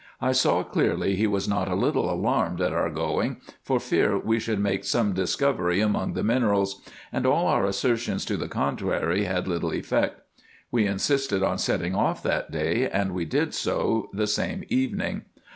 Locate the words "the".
6.13-6.23, 8.35-8.47, 14.11-14.25